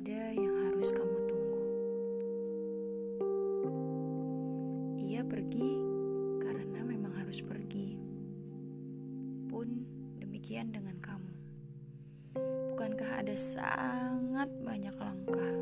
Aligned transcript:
ada 0.00 0.32
yang 0.32 0.56
harus 0.64 0.96
kamu 0.96 1.18
tunggu. 1.28 1.60
Ia 4.96 5.20
pergi 5.20 5.68
karena 6.40 6.80
memang 6.88 7.12
harus 7.20 7.44
pergi. 7.44 8.00
Pun 9.52 9.84
demikian 10.16 10.72
dengan 10.72 10.96
kamu. 11.04 11.36
Bukankah 12.72 13.20
ada 13.20 13.36
sangat 13.36 14.48
banyak 14.64 14.96
langkah? 14.96 15.52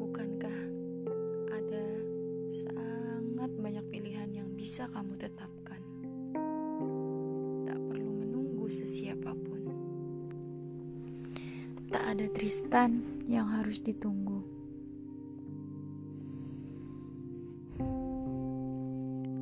Bukankah 0.00 0.58
ada 1.52 1.84
sangat 2.48 3.52
banyak 3.52 3.84
pilihan 3.92 4.32
yang 4.32 4.48
bisa 4.56 4.88
kamu 4.88 5.12
tetapkan? 5.20 5.84
Tak 7.68 7.80
perlu 7.84 8.16
menunggu 8.16 8.64
sesiap 8.72 9.17
ada 12.08 12.24
Tristan 12.32 13.04
yang 13.28 13.52
harus 13.52 13.84
ditunggu. 13.84 14.40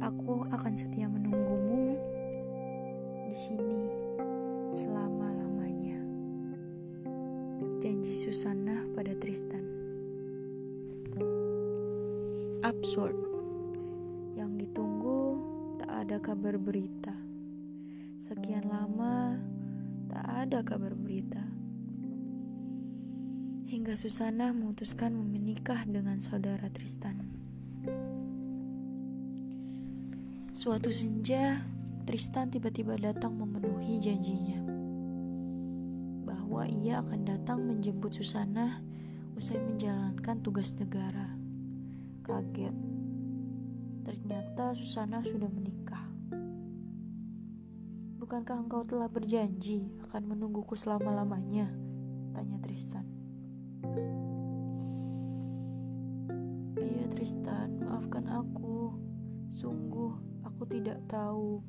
Aku 0.02 0.42
akan 0.50 0.74
setia 0.74 1.06
menunggumu 1.06 1.94
di 3.22 3.34
sini 3.38 3.86
selama-lamanya. 4.74 5.94
Janji 7.78 8.18
Susana 8.18 8.82
pada 8.98 9.14
Tristan. 9.14 9.62
Absurd. 12.66 13.14
Yang 14.34 14.66
ditunggu 14.66 15.38
tak 15.86 16.02
ada 16.02 16.18
kabar 16.18 16.58
berita. 16.58 17.14
Sekian 18.26 18.66
lama 18.66 19.38
tak 20.10 20.50
ada 20.50 20.66
kabar 20.66 20.98
berita. 20.98 21.55
Hingga 23.66 23.98
Susana 23.98 24.54
memutuskan 24.54 25.10
menikah 25.10 25.82
dengan 25.90 26.22
saudara 26.22 26.70
Tristan. 26.70 27.18
Suatu 30.54 30.94
senja, 30.94 31.66
Tristan 32.06 32.46
tiba-tiba 32.54 32.94
datang 32.94 33.34
memenuhi 33.34 33.98
janjinya 33.98 34.62
bahwa 36.30 36.62
ia 36.70 37.02
akan 37.02 37.26
datang 37.26 37.66
menjemput 37.66 38.14
Susana 38.14 38.78
usai 39.34 39.58
menjalankan 39.58 40.46
tugas 40.46 40.70
negara. 40.78 41.34
Kaget, 42.22 42.76
ternyata 44.06 44.78
Susana 44.78 45.26
sudah 45.26 45.50
menikah. 45.50 46.06
Bukankah 48.22 48.62
engkau 48.62 48.86
telah 48.86 49.10
berjanji 49.10 49.90
akan 50.06 50.22
menungguku 50.38 50.78
selama-lamanya? 50.78 51.66
Tanya 52.30 52.62
Tristan. 52.62 53.15
Iya 56.76 57.04
Tristan, 57.12 57.82
maafkan 57.82 58.26
aku. 58.28 58.92
Sungguh, 59.52 60.12
aku 60.44 60.62
tidak 60.68 61.00
tahu. 61.08 61.64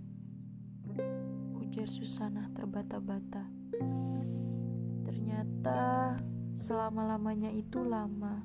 Ujar 1.57 1.87
Susana 1.87 2.49
terbata-bata. 2.57 3.47
Ternyata 5.07 6.17
selama-lamanya 6.57 7.53
itu 7.53 7.85
lama. 7.85 8.43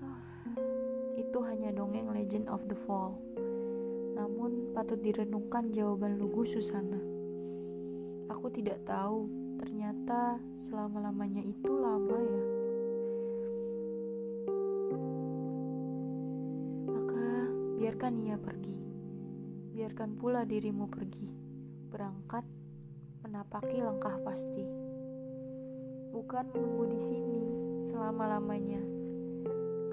Oh, 0.00 0.22
itu 1.18 1.38
hanya 1.44 1.74
dongeng 1.74 2.08
Legend 2.14 2.46
of 2.48 2.64
the 2.70 2.78
Fall. 2.78 3.18
Namun 4.14 4.70
patut 4.70 5.02
direnungkan 5.02 5.74
jawaban 5.74 6.16
lugu 6.16 6.46
Susana. 6.46 7.00
Aku 8.30 8.48
tidak 8.54 8.80
tahu, 8.86 9.26
ternyata 9.62 10.42
selama-lamanya 10.58 11.38
itu 11.38 11.70
lama 11.70 12.18
ya. 12.18 12.44
Maka 16.90 17.26
biarkan 17.78 18.12
ia 18.26 18.34
pergi. 18.42 18.74
Biarkan 19.70 20.18
pula 20.18 20.42
dirimu 20.42 20.90
pergi. 20.90 21.30
Berangkat 21.94 22.42
menapaki 23.22 23.78
langkah 23.78 24.18
pasti. 24.26 24.66
Bukan 26.10 26.50
menunggu 26.50 26.98
di 26.98 27.00
sini 27.06 27.42
selama-lamanya. 27.86 28.82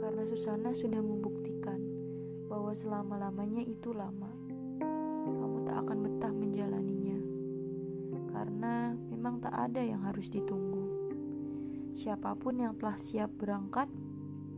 Karena 0.02 0.26
Susana 0.26 0.74
sudah 0.74 0.98
membuktikan 0.98 1.78
bahwa 2.50 2.74
selama-lamanya 2.74 3.62
itu 3.62 3.94
lama. 3.94 4.34
Kamu 5.30 5.62
tak 5.70 5.86
akan 5.86 5.98
betah 6.10 6.34
menjalaninya. 6.34 6.89
Tak 9.40 9.56
ada 9.56 9.80
yang 9.80 10.04
harus 10.04 10.28
ditunggu. 10.28 10.84
Siapa 11.96 12.36
pun 12.36 12.60
yang 12.60 12.76
telah 12.76 13.00
siap 13.00 13.32
berangkat, 13.40 13.88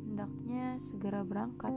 hendaknya 0.09 0.81
segera 0.81 1.21
berangkat. 1.21 1.69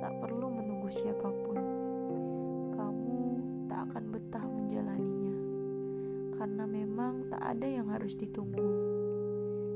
Tak 0.00 0.12
perlu 0.24 0.48
menunggu 0.48 0.88
siapa 0.88 1.28
pun. 1.28 1.60
Kamu 2.80 3.20
tak 3.68 3.80
akan 3.92 4.04
betah 4.08 4.44
menjalaninya. 4.48 5.36
Karena 6.40 6.64
memang 6.64 7.28
tak 7.28 7.44
ada 7.44 7.68
yang 7.68 7.92
harus 7.92 8.16
ditunggu. 8.16 8.72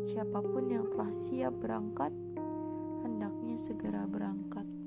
Siapa 0.08 0.40
pun 0.40 0.72
yang 0.72 0.88
telah 0.88 1.12
siap 1.12 1.52
berangkat, 1.60 2.16
hendaknya 3.04 3.60
segera 3.60 4.08
berangkat. 4.08 4.81